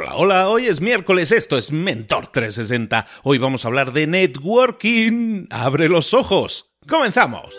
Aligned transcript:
Hola, 0.00 0.14
hola, 0.14 0.48
hoy 0.48 0.66
es 0.68 0.80
miércoles, 0.80 1.32
esto 1.32 1.58
es 1.58 1.72
Mentor 1.72 2.28
360. 2.28 3.04
Hoy 3.24 3.38
vamos 3.38 3.64
a 3.64 3.68
hablar 3.68 3.92
de 3.92 4.06
networking. 4.06 5.46
Abre 5.50 5.88
los 5.88 6.14
ojos. 6.14 6.70
Comenzamos. 6.86 7.58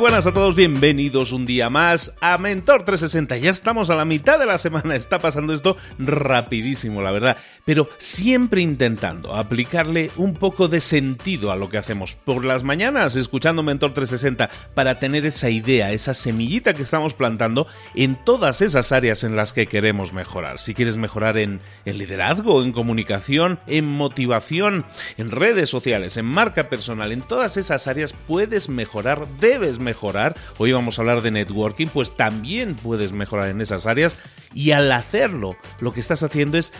Buenas 0.00 0.26
a 0.26 0.32
todos, 0.32 0.56
bienvenidos 0.56 1.30
un 1.30 1.44
día 1.44 1.68
más 1.68 2.14
a 2.22 2.38
Mentor 2.38 2.84
360. 2.84 3.36
Ya 3.36 3.50
estamos 3.50 3.90
a 3.90 3.94
la 3.94 4.06
mitad 4.06 4.38
de 4.38 4.46
la 4.46 4.56
semana, 4.56 4.96
está 4.96 5.18
pasando 5.18 5.52
esto 5.52 5.76
rapidísimo, 5.98 7.02
la 7.02 7.10
verdad, 7.10 7.36
pero 7.66 7.86
siempre 7.98 8.62
intentando 8.62 9.36
aplicarle 9.36 10.10
un 10.16 10.32
poco 10.32 10.68
de 10.68 10.80
sentido 10.80 11.52
a 11.52 11.56
lo 11.56 11.68
que 11.68 11.76
hacemos 11.76 12.14
por 12.14 12.46
las 12.46 12.62
mañanas, 12.62 13.14
escuchando 13.14 13.62
Mentor 13.62 13.92
360, 13.92 14.48
para 14.72 14.98
tener 14.98 15.26
esa 15.26 15.50
idea, 15.50 15.92
esa 15.92 16.14
semillita 16.14 16.72
que 16.72 16.82
estamos 16.82 17.12
plantando 17.12 17.66
en 17.94 18.16
todas 18.24 18.62
esas 18.62 18.92
áreas 18.92 19.22
en 19.22 19.36
las 19.36 19.52
que 19.52 19.66
queremos 19.66 20.14
mejorar. 20.14 20.60
Si 20.60 20.72
quieres 20.72 20.96
mejorar 20.96 21.36
en, 21.36 21.60
en 21.84 21.98
liderazgo, 21.98 22.62
en 22.62 22.72
comunicación, 22.72 23.60
en 23.66 23.84
motivación, 23.84 24.82
en 25.18 25.30
redes 25.30 25.68
sociales, 25.68 26.16
en 26.16 26.24
marca 26.24 26.70
personal, 26.70 27.12
en 27.12 27.20
todas 27.20 27.58
esas 27.58 27.86
áreas 27.86 28.14
puedes 28.14 28.70
mejorar, 28.70 29.28
debes 29.38 29.78
mejorar 29.78 29.89
mejorar, 29.90 30.36
hoy 30.58 30.70
vamos 30.70 30.98
a 30.98 31.02
hablar 31.02 31.20
de 31.20 31.32
networking, 31.32 31.88
pues 31.88 32.16
también 32.16 32.76
puedes 32.76 33.12
mejorar 33.12 33.48
en 33.48 33.60
esas 33.60 33.86
áreas 33.86 34.16
y 34.54 34.70
al 34.70 34.92
hacerlo 34.92 35.56
lo 35.80 35.92
que 35.92 35.98
estás 35.98 36.22
haciendo 36.22 36.58
es 36.58 36.72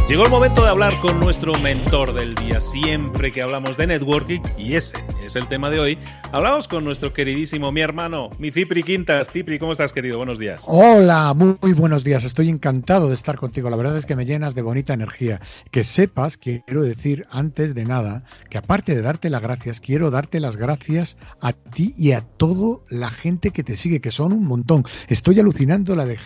Llegó 0.10 0.24
el 0.24 0.32
momento 0.32 0.64
de 0.64 0.70
hablar 0.70 1.00
con 1.02 1.20
nuestro 1.20 1.54
mentor 1.60 2.14
del 2.14 2.34
día. 2.34 2.60
Siempre 2.62 3.32
que 3.32 3.44
hablamos 3.44 3.78
de 3.78 3.86
networking, 3.86 4.42
y 4.58 4.74
ese 4.74 4.98
es 5.26 5.36
el 5.38 5.48
tema 5.48 5.70
de 5.70 5.80
hoy, 5.80 5.98
hablamos 6.32 6.68
con 6.68 6.84
nuestro 6.84 7.14
queridísimo, 7.14 7.72
mi 7.72 7.82
hermano, 7.82 8.30
mi 8.40 8.52
Cipri 8.52 8.84
Quintas. 8.84 9.30
Cipri, 9.30 9.58
¿cómo 9.58 9.72
estás, 9.72 9.94
querido? 9.94 10.18
Buenos 10.18 10.38
días. 10.38 10.64
Hola, 10.68 11.34
muy, 11.34 11.74
buenos 11.74 12.04
días. 12.04 12.26
Estoy 12.26 12.50
encantado 12.50 13.08
de 13.08 13.14
estar 13.14 13.38
contigo. 13.38 13.70
La 13.70 13.78
verdad 13.78 13.98
es 13.98 14.06
que 14.06 14.16
me 14.16 14.26
llenas 14.26 14.54
de 14.54 14.62
bonita 14.62 14.94
energía. 14.94 15.40
Que 15.72 15.84
sepas, 15.84 16.38
quiero 16.38 16.84
decir 16.84 17.26
antes 17.32 17.74
de 17.74 17.86
nada, 17.86 18.24
que 18.50 18.58
aparte 18.58 18.96
de 18.96 19.02
darte 19.02 19.30
las 19.30 19.42
gracias, 19.42 19.80
quiero 19.80 20.12
darte 20.12 20.40
las 20.40 20.58
gracias 20.58 21.18
a 21.40 21.54
ti 21.54 21.94
y 21.98 22.12
a 22.12 22.22
toda 22.22 22.80
la 22.90 23.10
gente 23.10 23.52
que 23.52 23.64
te 23.64 23.78
sigue, 23.78 24.02
que 24.02 24.12
son 24.12 24.34
un 24.34 24.46
montón. 24.46 24.84
Estoy 25.08 25.40
alucinando 25.40 25.96
la 25.96 26.06
de 26.06 26.18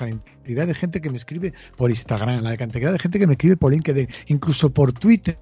cantidad 0.47 0.65
de 0.65 0.75
gente 0.75 1.01
que 1.01 1.09
me 1.09 1.17
escribe 1.17 1.53
por 1.75 1.89
Instagram, 1.89 2.41
la 2.41 2.55
cantidad 2.55 2.91
de 2.93 2.99
gente 2.99 3.19
que 3.19 3.27
me 3.27 3.33
escribe 3.33 3.57
por 3.57 3.73
LinkedIn, 3.73 4.07
incluso 4.27 4.69
por 4.69 4.93
Twitter, 4.93 5.37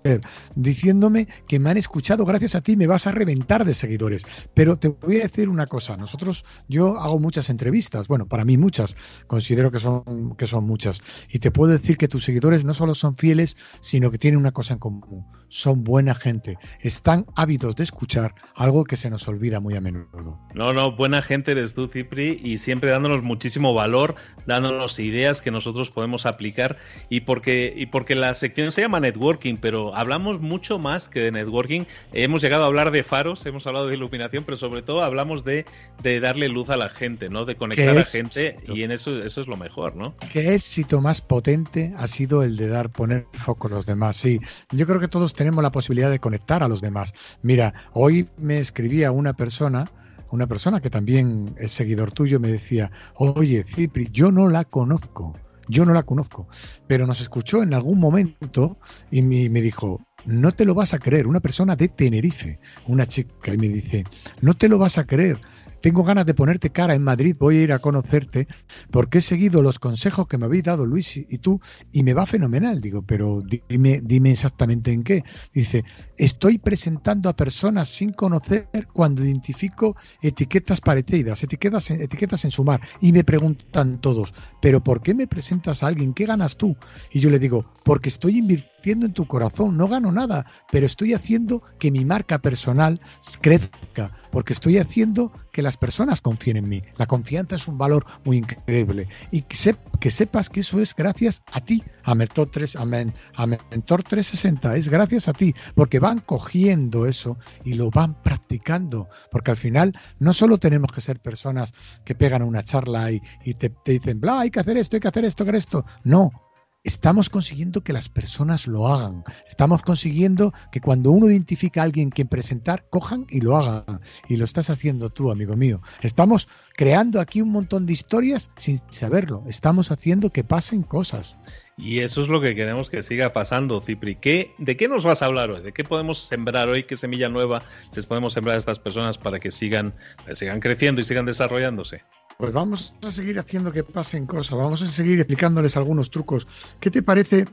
diciéndome 0.55 1.27
que 1.47 1.59
me 1.59 1.69
han 1.69 1.77
escuchado 1.77 2.25
gracias 2.25 2.55
a 2.55 2.61
ti, 2.61 2.75
me 2.75 2.87
vas 2.87 3.05
a 3.05 3.11
reventar 3.11 3.44
de 3.45 3.73
seguidores. 3.73 4.23
Pero 4.53 4.77
te 4.77 4.89
voy 4.89 5.19
a 5.19 5.23
decir 5.23 5.49
una 5.49 5.67
cosa, 5.67 5.95
nosotros, 5.97 6.45
yo 6.67 6.97
hago 6.97 7.19
muchas 7.19 7.49
entrevistas, 7.49 8.07
bueno, 8.07 8.27
para 8.27 8.43
mí 8.43 8.57
muchas, 8.57 8.95
considero 9.27 9.71
que 9.71 9.79
son, 9.79 10.35
que 10.35 10.47
son 10.47 10.65
muchas, 10.65 11.01
y 11.29 11.39
te 11.39 11.51
puedo 11.51 11.71
decir 11.71 11.97
que 11.97 12.07
tus 12.07 12.23
seguidores 12.23 12.65
no 12.65 12.73
solo 12.73 12.95
son 12.95 13.15
fieles, 13.15 13.55
sino 13.81 14.09
que 14.11 14.17
tienen 14.17 14.39
una 14.39 14.51
cosa 14.51 14.73
en 14.73 14.79
común, 14.79 15.25
son 15.47 15.83
buena 15.83 16.15
gente, 16.15 16.57
están 16.81 17.25
ávidos 17.35 17.75
de 17.75 17.83
escuchar 17.83 18.33
algo 18.55 18.83
que 18.83 18.97
se 18.97 19.09
nos 19.09 19.27
olvida 19.27 19.59
muy 19.59 19.75
a 19.75 19.81
menudo. 19.81 20.39
No, 20.53 20.73
no, 20.73 20.95
buena 20.95 21.21
gente 21.21 21.51
eres 21.51 21.73
tú, 21.73 21.87
Cipri, 21.87 22.39
y 22.43 22.57
siempre 22.57 22.91
dándonos 22.91 23.21
muchísimo 23.21 23.73
valor, 23.73 24.15
dándonos 24.47 24.99
ideas 24.99 25.41
que 25.41 25.51
nosotros 25.51 25.89
podemos 25.91 26.25
aplicar. 26.25 26.77
Y 27.09 27.21
porque, 27.21 27.73
y 27.75 27.87
porque 27.87 28.15
la 28.15 28.33
sección 28.33 28.71
se 28.71 28.81
llama 28.81 28.99
networking, 28.99 29.57
pero 29.57 29.95
hablamos 29.95 30.41
mucho 30.41 30.79
más 30.79 31.09
que 31.09 31.19
de 31.19 31.31
networking. 31.31 31.83
Hemos 32.13 32.41
llegado 32.41 32.63
a 32.63 32.67
hablar 32.67 32.91
de 32.91 33.03
faros, 33.03 33.34
hemos 33.45 33.65
hablado 33.67 33.87
de 33.87 33.95
iluminación, 33.95 34.43
pero 34.43 34.57
sobre 34.57 34.81
todo 34.81 35.03
hablamos 35.03 35.43
de, 35.43 35.65
de 36.03 36.19
darle 36.19 36.49
luz 36.49 36.69
a 36.69 36.77
la 36.77 36.89
gente, 36.89 37.29
¿no? 37.29 37.45
De 37.45 37.55
conectar 37.55 37.97
a 37.97 38.03
gente 38.03 38.59
y 38.67 38.83
en 38.83 38.91
eso, 38.91 39.23
eso 39.23 39.41
es 39.41 39.47
lo 39.47 39.57
mejor, 39.57 39.95
¿no? 39.95 40.15
¿Qué 40.31 40.53
éxito 40.53 41.01
más 41.01 41.21
potente 41.21 41.93
ha 41.97 42.07
sido 42.07 42.43
el 42.43 42.55
de 42.57 42.67
dar, 42.67 42.89
poner 42.89 43.25
foco 43.33 43.67
a 43.67 43.71
los 43.71 43.85
demás? 43.85 44.17
Sí, 44.17 44.39
yo 44.71 44.85
creo 44.85 44.99
que 44.99 45.07
todos 45.07 45.33
tenemos 45.33 45.63
la 45.63 45.71
posibilidad 45.71 46.09
de 46.09 46.19
conectar 46.19 46.63
a 46.63 46.67
los 46.67 46.81
demás. 46.81 47.13
Mira, 47.41 47.73
hoy 47.93 48.29
me 48.37 48.59
escribía 48.59 49.11
una 49.11 49.33
persona, 49.33 49.91
una 50.31 50.47
persona 50.47 50.81
que 50.81 50.89
también 50.89 51.55
es 51.57 51.71
seguidor 51.71 52.11
tuyo 52.11 52.39
me 52.39 52.51
decía, 52.51 52.91
oye, 53.15 53.63
Cipri, 53.63 54.09
yo 54.11 54.31
no 54.31 54.49
la 54.49 54.63
conozco, 54.65 55.33
yo 55.67 55.85
no 55.85 55.93
la 55.93 56.03
conozco, 56.03 56.47
pero 56.87 57.07
nos 57.07 57.21
escuchó 57.21 57.63
en 57.63 57.73
algún 57.73 57.99
momento 57.99 58.77
y 59.11 59.21
me, 59.21 59.49
me 59.49 59.61
dijo, 59.61 60.01
no 60.25 60.51
te 60.51 60.65
lo 60.65 60.73
vas 60.73 60.93
a 60.93 60.99
creer, 60.99 61.27
una 61.27 61.39
persona 61.39 61.75
de 61.75 61.89
Tenerife, 61.89 62.59
una 62.87 63.07
chica, 63.07 63.53
y 63.53 63.57
me 63.57 63.69
dice, 63.69 64.03
no 64.41 64.55
te 64.55 64.69
lo 64.69 64.77
vas 64.77 64.97
a 64.97 65.05
creer, 65.05 65.39
tengo 65.85 66.03
ganas 66.03 66.25
de 66.25 66.33
ponerte 66.33 66.71
cara 66.71 66.95
en 66.95 67.03
Madrid, 67.03 67.35
voy 67.37 67.57
a 67.57 67.61
ir 67.61 67.71
a 67.71 67.77
conocerte, 67.77 68.47
porque 68.89 69.19
he 69.19 69.21
seguido 69.21 69.61
los 69.61 69.77
consejos 69.77 70.27
que 70.27 70.39
me 70.39 70.45
habéis 70.45 70.63
dado 70.63 70.83
Luis 70.83 71.15
y, 71.15 71.37
tú, 71.37 71.61
y 71.91 72.01
me 72.01 72.15
va 72.15 72.25
fenomenal. 72.25 72.81
Digo, 72.81 73.03
pero 73.03 73.43
dime, 73.69 74.01
dime 74.03 74.31
exactamente 74.31 74.91
en 74.91 75.03
qué. 75.03 75.23
Dice, 75.53 75.83
estoy 76.17 76.57
presentando 76.57 77.29
a 77.29 77.35
personas 77.35 77.87
sin 77.87 78.13
conocer 78.13 78.67
cuando 78.93 79.23
identifico 79.23 79.95
etiquetas 80.23 80.81
parecidas, 80.81 81.43
etiquetas, 81.43 81.91
etiquetas 81.91 82.45
en 82.45 82.49
sumar, 82.49 82.81
y 82.99 83.11
me 83.11 83.23
preguntan 83.23 84.01
todos, 84.01 84.33
pero 84.63 84.83
¿por 84.83 85.03
qué 85.03 85.13
me 85.13 85.27
presentas 85.27 85.83
a 85.83 85.87
alguien? 85.87 86.15
¿Qué 86.15 86.25
ganas 86.25 86.57
tú? 86.57 86.75
Y 87.11 87.19
yo 87.19 87.29
le 87.29 87.37
digo, 87.37 87.71
porque 87.83 88.09
estoy 88.09 88.39
invirtiendo 88.39 88.74
en 88.91 89.13
tu 89.13 89.25
corazón, 89.25 89.77
no 89.77 89.87
gano 89.87 90.11
nada, 90.11 90.45
pero 90.71 90.85
estoy 90.85 91.13
haciendo 91.13 91.61
que 91.79 91.91
mi 91.91 92.05
marca 92.05 92.39
personal 92.39 93.01
crezca, 93.41 94.11
porque 94.31 94.53
estoy 94.53 94.77
haciendo 94.77 95.31
que 95.51 95.61
las 95.61 95.77
personas 95.77 96.21
confíen 96.21 96.57
en 96.57 96.69
mí. 96.69 96.81
La 96.97 97.05
confianza 97.05 97.55
es 97.55 97.67
un 97.67 97.77
valor 97.77 98.05
muy 98.23 98.37
increíble 98.37 99.07
y 99.31 99.41
que, 99.43 99.75
que 99.99 100.11
sepas 100.11 100.49
que 100.49 100.59
eso 100.59 100.79
es 100.79 100.93
gracias 100.95 101.41
a 101.51 101.61
ti, 101.61 101.83
a 102.03 102.13
Mentor, 102.13 102.49
3, 102.51 102.75
a, 102.75 102.85
Mentor 102.85 104.03
360, 104.03 104.75
es 104.75 104.89
gracias 104.89 105.27
a 105.27 105.33
ti, 105.33 105.53
porque 105.73 105.99
van 105.99 106.19
cogiendo 106.19 107.05
eso 107.05 107.37
y 107.63 107.73
lo 107.73 107.89
van 107.89 108.21
practicando, 108.21 109.09
porque 109.31 109.51
al 109.51 109.57
final 109.57 109.97
no 110.19 110.33
solo 110.33 110.57
tenemos 110.57 110.91
que 110.91 111.01
ser 111.01 111.19
personas 111.19 111.73
que 112.03 112.15
pegan 112.15 112.43
una 112.43 112.63
charla 112.63 113.11
y, 113.11 113.21
te, 113.55 113.69
te 113.69 113.93
dicen, 113.93 114.19
bla, 114.19 114.41
hay 114.41 114.51
que 114.51 114.59
hacer 114.59 114.77
esto, 114.77 114.95
hay 114.95 115.01
que 115.01 115.07
hacer 115.07 115.25
esto, 115.25 115.43
hay 115.43 115.45
que 115.45 115.57
hacer 115.57 115.59
esto. 115.59 115.85
No, 116.03 116.44
estamos 116.85 117.29
consiguiendo 117.29 117.81
que 117.81 117.91
las 117.91 118.07
personas 118.07 118.67
lo 118.67 118.87
hagan. 118.87 119.23
Estamos 119.49 119.81
consiguiendo 119.81 120.53
que 120.71 120.79
cuando 120.79 121.11
uno 121.11 121.27
identifica 121.27 121.81
a 121.81 121.83
alguien 121.83 122.11
quien 122.11 122.27
presentar, 122.27 122.85
cojan 122.89 123.25
y 123.29 123.41
lo 123.41 123.57
hagan. 123.57 123.99
Y 124.29 124.37
lo 124.37 124.45
estás 124.45 124.69
haciendo 124.69 125.09
tú, 125.09 125.31
amigo 125.31 125.55
mío. 125.55 125.81
Estamos 126.01 126.47
creando 126.75 127.19
aquí 127.19 127.41
un 127.41 127.49
montón 127.49 127.85
de 127.85 127.93
historias 127.93 128.49
sin 128.55 128.81
saberlo. 128.91 129.43
Estamos 129.47 129.91
haciendo 129.91 130.29
que 130.29 130.43
pasen 130.43 130.83
cosas. 130.83 131.35
Y 131.77 131.99
eso 131.99 132.21
es 132.21 132.29
lo 132.29 132.39
que 132.39 132.55
queremos 132.55 132.89
que 132.89 133.03
siga 133.03 133.33
pasando, 133.33 133.81
Cipri. 133.81 134.15
¿Qué, 134.15 134.53
¿De 134.59 134.77
qué 134.77 134.87
nos 134.87 135.03
vas 135.03 135.21
a 135.21 135.25
hablar 135.25 135.49
hoy? 135.49 135.61
¿De 135.61 135.73
qué 135.73 135.83
podemos 135.83 136.19
sembrar 136.19 136.69
hoy? 136.69 136.83
¿Qué 136.83 136.95
semilla 136.95 137.27
nueva 137.27 137.63
les 137.93 138.05
podemos 138.05 138.33
sembrar 138.33 138.55
a 138.55 138.59
estas 138.59 138.79
personas 138.79 139.17
para 139.17 139.39
que 139.39 139.51
sigan, 139.51 139.93
sigan 140.31 140.61
creciendo 140.61 141.01
y 141.01 141.03
sigan 141.03 141.25
desarrollándose? 141.25 142.03
Pues 142.37 142.51
vamos 142.51 142.93
a 143.01 143.11
seguir 143.11 143.39
haciendo 143.39 143.71
que 143.71 143.83
pasen 143.83 144.25
cosas, 144.25 144.57
vamos 144.57 144.81
a 144.81 144.87
seguir 144.87 145.19
explicándoles 145.19 145.77
algunos 145.77 146.09
trucos. 146.09 146.47
¿Qué 146.79 146.91
te 146.91 147.01
parece? 147.01 147.45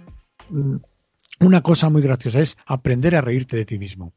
Mm, 0.50 0.76
una 1.40 1.60
cosa 1.60 1.88
muy 1.88 2.02
graciosa 2.02 2.40
es 2.40 2.56
aprender 2.66 3.16
a 3.16 3.20
reírte 3.20 3.56
de 3.56 3.64
ti 3.64 3.78
mismo. 3.78 4.12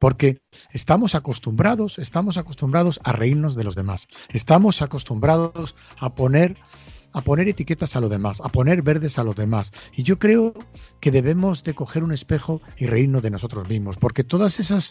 Porque 0.00 0.42
estamos 0.72 1.14
acostumbrados, 1.14 1.98
estamos 1.98 2.36
acostumbrados 2.36 3.00
a 3.04 3.12
reírnos 3.12 3.54
de 3.54 3.64
los 3.64 3.74
demás. 3.74 4.08
Estamos 4.28 4.82
acostumbrados 4.82 5.74
a 5.98 6.14
poner 6.14 6.56
a 7.14 7.20
poner 7.22 7.46
etiquetas 7.46 7.94
a 7.94 8.00
los 8.00 8.10
demás, 8.10 8.40
a 8.40 8.48
poner 8.48 8.82
verdes 8.82 9.20
a 9.20 9.24
los 9.24 9.36
demás. 9.36 9.70
Y 9.92 10.02
yo 10.02 10.18
creo 10.18 10.52
que 11.00 11.12
debemos 11.12 11.62
de 11.62 11.72
coger 11.72 12.02
un 12.02 12.10
espejo 12.10 12.60
y 12.76 12.86
reírnos 12.86 13.22
de 13.22 13.30
nosotros 13.30 13.68
mismos, 13.68 13.96
porque 13.96 14.24
todas 14.24 14.58
esas 14.58 14.90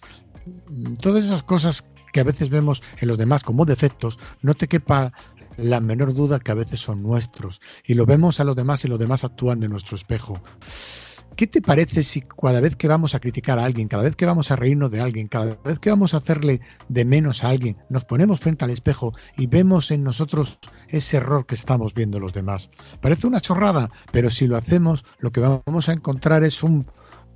todas 1.01 1.25
esas 1.25 1.43
cosas 1.43 1.85
que 2.13 2.21
a 2.21 2.23
veces 2.23 2.49
vemos 2.49 2.81
en 3.01 3.09
los 3.09 3.17
demás 3.17 3.43
como 3.43 3.65
defectos, 3.65 4.17
no 4.41 4.53
te 4.53 4.69
quepa 4.69 5.11
la 5.57 5.81
menor 5.81 6.13
duda 6.13 6.39
que 6.39 6.51
a 6.51 6.55
veces 6.55 6.79
son 6.79 7.03
nuestros 7.03 7.59
y 7.85 7.95
lo 7.95 8.05
vemos 8.05 8.39
a 8.39 8.43
los 8.43 8.55
demás 8.55 8.85
y 8.85 8.87
los 8.87 8.99
demás 8.99 9.23
actúan 9.23 9.59
de 9.59 9.67
nuestro 9.67 9.97
espejo. 9.97 10.41
¿Qué 11.35 11.47
te 11.47 11.63
parece 11.63 12.03
si 12.03 12.21
cada 12.21 12.61
vez 12.61 12.75
que 12.75 12.87
vamos 12.87 13.15
a 13.15 13.19
criticar 13.19 13.57
a 13.57 13.65
alguien, 13.65 13.87
cada 13.87 14.03
vez 14.03 14.15
que 14.15 14.27
vamos 14.27 14.51
a 14.51 14.55
reírnos 14.55 14.91
de 14.91 15.01
alguien, 15.01 15.27
cada 15.27 15.57
vez 15.63 15.79
que 15.79 15.89
vamos 15.89 16.13
a 16.13 16.17
hacerle 16.17 16.61
de 16.89 17.05
menos 17.05 17.43
a 17.43 17.49
alguien, 17.49 17.77
nos 17.89 18.05
ponemos 18.05 18.39
frente 18.39 18.65
al 18.65 18.71
espejo 18.71 19.13
y 19.35 19.47
vemos 19.47 19.89
en 19.89 20.03
nosotros 20.03 20.59
ese 20.89 21.17
error 21.17 21.47
que 21.47 21.55
estamos 21.55 21.95
viendo 21.95 22.19
los 22.19 22.33
demás? 22.33 22.69
Parece 23.01 23.25
una 23.25 23.41
chorrada, 23.41 23.89
pero 24.11 24.29
si 24.29 24.45
lo 24.45 24.57
hacemos, 24.57 25.05
lo 25.17 25.31
que 25.31 25.41
vamos 25.41 25.89
a 25.89 25.93
encontrar 25.93 26.43
es 26.43 26.61
un 26.61 26.85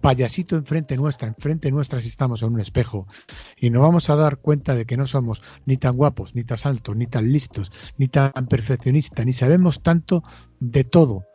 payasito 0.02 0.56
enfrente 0.56 0.98
nuestra, 0.98 1.28
enfrente 1.28 1.72
nuestra 1.72 2.02
si 2.02 2.08
estamos 2.08 2.42
en 2.44 2.54
un 2.54 2.60
espejo. 2.60 3.08
Y 3.58 3.70
no 3.70 3.82
vamos 3.82 4.10
a 4.10 4.16
dar 4.16 4.38
cuenta 4.38 4.76
de 4.76 4.86
que 4.86 4.98
no 4.98 5.06
somos 5.06 5.42
ni 5.66 5.78
tan 5.78 5.96
guapos, 5.96 6.36
ni 6.36 6.44
tan 6.44 6.58
altos, 6.64 6.96
ni 6.96 7.08
tan 7.08 7.32
listos, 7.32 7.72
ni 7.98 8.08
tan 8.08 8.32
perfeccionistas, 8.48 9.26
ni 9.26 9.34
sabemos 9.34 9.82
tanto 9.82 10.24
de 10.60 10.84
todo. 10.84 11.26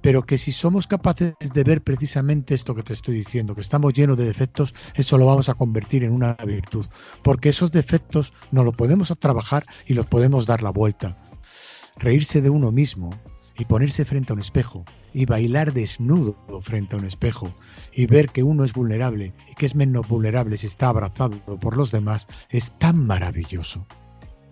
Pero 0.00 0.24
que 0.24 0.38
si 0.38 0.52
somos 0.52 0.86
capaces 0.86 1.34
de 1.40 1.64
ver 1.64 1.82
precisamente 1.82 2.54
esto 2.54 2.74
que 2.74 2.84
te 2.84 2.92
estoy 2.92 3.16
diciendo, 3.16 3.54
que 3.54 3.62
estamos 3.62 3.92
llenos 3.94 4.16
de 4.16 4.26
defectos, 4.26 4.74
eso 4.94 5.18
lo 5.18 5.26
vamos 5.26 5.48
a 5.48 5.54
convertir 5.54 6.04
en 6.04 6.12
una 6.12 6.34
virtud, 6.34 6.86
porque 7.24 7.48
esos 7.48 7.72
defectos 7.72 8.32
no 8.52 8.62
lo 8.62 8.72
podemos 8.72 9.12
trabajar 9.18 9.64
y 9.86 9.94
los 9.94 10.06
podemos 10.06 10.46
dar 10.46 10.62
la 10.62 10.70
vuelta. 10.70 11.16
Reírse 11.96 12.40
de 12.40 12.50
uno 12.50 12.70
mismo 12.70 13.10
y 13.58 13.64
ponerse 13.64 14.04
frente 14.04 14.32
a 14.32 14.36
un 14.36 14.40
espejo 14.40 14.84
y 15.12 15.26
bailar 15.26 15.72
desnudo 15.72 16.36
frente 16.62 16.94
a 16.94 16.98
un 16.98 17.04
espejo 17.04 17.54
y 17.92 18.06
ver 18.06 18.28
que 18.28 18.42
uno 18.42 18.64
es 18.64 18.72
vulnerable 18.72 19.34
y 19.50 19.54
que 19.54 19.66
es 19.66 19.74
menos 19.74 20.08
vulnerable 20.08 20.56
si 20.56 20.66
está 20.66 20.88
abrazado 20.88 21.38
por 21.60 21.76
los 21.76 21.90
demás 21.90 22.28
es 22.50 22.72
tan 22.78 23.06
maravilloso 23.06 23.86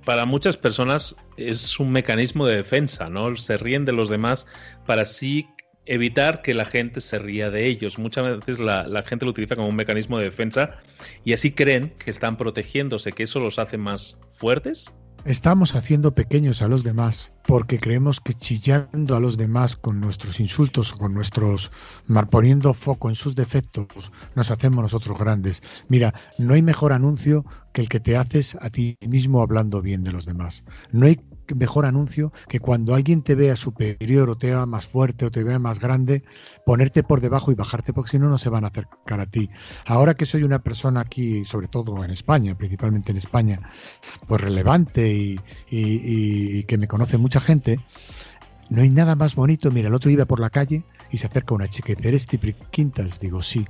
para 0.05 0.25
muchas 0.25 0.57
personas 0.57 1.17
es 1.37 1.81
un 1.81 1.91
mecanismo 1.91 2.47
de 2.47 2.55
defensa, 2.55 3.11
¿no? 3.11 3.37
Se 3.37 3.59
ríen 3.59 3.85
de 3.85 3.93
los 3.93 4.09
demás 4.09 4.47
para 4.87 5.03
así 5.03 5.49
evitar 5.85 6.43
que 6.43 6.55
la 6.55 6.65
gente 6.65 7.01
se 7.01 7.19
ría 7.19 7.51
de 7.51 7.67
ellos. 7.67 7.99
Muchas 7.99 8.39
veces 8.39 8.61
la, 8.61 8.87
la, 8.87 9.03
gente 9.03 9.25
lo 9.25 9.33
utiliza 9.33 9.57
como 9.57 9.69
un 9.69 9.75
mecanismo 9.75 10.19
de 10.19 10.27
defensa 10.27 10.77
y 11.25 11.33
así 11.33 11.51
creen 11.51 11.93
que 11.99 12.11
están 12.11 12.37
protegiéndose, 12.37 13.13
que 13.13 13.25
eso 13.25 13.41
los 13.41 13.59
hace 13.59 13.79
más 13.79 14.17
fuertes 14.31 14.95
Estamos 15.27 15.75
haciendo 15.75 16.15
pequeños 16.15 16.63
a 16.63 16.69
los 16.69 16.85
demás 16.85 17.33
porque 17.49 17.81
creemos 17.81 18.21
que 18.21 18.33
chillando 18.33 19.17
a 19.17 19.21
los 19.21 19.37
demás 19.37 19.75
con 19.75 20.01
nuestros 20.01 20.39
insultos 20.39 20.93
con 20.93 21.15
nuestros 21.15 21.73
poniendo 22.31 22.73
foco 22.75 23.09
en 23.09 23.17
sus 23.17 23.35
defectos 23.35 24.13
nos 24.37 24.53
hacemos 24.53 24.83
nosotros 24.83 25.19
grandes. 25.19 25.65
Mira, 25.89 26.15
no 26.39 26.55
hay 26.55 26.63
mejor 26.63 26.93
anuncio 26.93 27.45
que 27.73 27.81
el 27.81 27.89
que 27.89 27.99
te 27.99 28.17
haces 28.17 28.57
a 28.61 28.71
ti 28.71 28.99
mismo 29.01 29.43
hablando 29.43 29.83
bien 29.83 30.05
de 30.05 30.13
los 30.13 30.27
demás. 30.27 30.63
No 30.93 31.07
hay 31.07 31.19
mejor 31.55 31.87
anuncio 31.87 32.33
que 32.49 32.61
cuando 32.61 32.95
alguien 32.95 33.23
te 33.23 33.35
vea 33.35 33.57
superior 33.57 34.31
o 34.31 34.37
te 34.37 34.49
vea 34.49 34.67
más 34.67 34.87
fuerte 34.87 35.27
o 35.27 35.31
te 35.31 35.43
vea 35.43 35.59
más 35.59 35.79
grande, 35.79 36.25
ponerte 36.65 37.03
por 37.03 37.21
debajo 37.21 37.53
y 37.53 37.55
bajarte, 37.55 37.93
porque 37.93 38.13
si 38.13 38.19
no, 38.19 38.29
no 38.29 38.39
se 38.39 38.49
van 38.49 38.65
a 38.65 38.69
acercar 38.69 39.21
a 39.21 39.27
ti. 39.27 39.51
Ahora 39.87 40.15
que 40.15 40.27
soy 40.27 40.43
una 40.43 40.61
persona 40.61 41.01
aquí, 41.01 41.45
sobre 41.45 41.69
todo 41.69 42.05
en 42.05 42.11
España, 42.11 42.57
principalmente 42.57 43.13
en 43.13 43.19
España, 43.19 43.61
pues 44.27 44.41
relevante 44.41 45.13
y, 45.71 46.65
que 46.65 46.79
me 46.79 46.89
conoce 46.89 47.19
mucha 47.19 47.41
gente, 47.41 47.79
no 48.71 48.83
hay 48.83 48.91
nada 48.91 49.15
más 49.15 49.35
bonito. 49.35 49.71
Mira, 49.71 49.89
el 49.89 49.95
otro 49.95 50.11
iba 50.11 50.25
por 50.25 50.41
la 50.41 50.51
calle 50.51 50.85
y 51.11 51.19
se 51.19 51.27
acerca 51.27 51.55
una 51.55 51.69
chica 51.69 51.93
y 51.93 51.95
dice, 51.97 52.09
¿eres 52.09 52.27
Tipri 52.27 52.55
Quintas? 52.71 53.21
Digo, 53.21 53.43
sí. 53.43 53.65